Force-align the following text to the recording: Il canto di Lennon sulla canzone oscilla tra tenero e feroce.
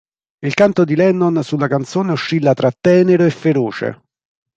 Il 0.43 0.55
canto 0.55 0.83
di 0.83 0.95
Lennon 0.95 1.43
sulla 1.43 1.67
canzone 1.67 2.11
oscilla 2.13 2.55
tra 2.55 2.71
tenero 2.71 3.23
e 3.23 3.29
feroce. 3.29 4.01